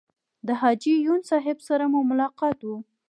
[0.47, 2.69] د حاجي یون صاحب سره مو ملاقات و.